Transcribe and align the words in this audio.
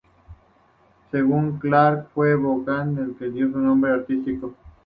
Según 1.11 1.59
Clark, 1.59 2.09
fue 2.15 2.33
Bogart 2.35 2.97
el 2.97 3.15
que 3.19 3.25
le 3.25 3.31
dio 3.33 3.51
su 3.51 3.59
nombre 3.59 3.91
artístico. 3.91 4.55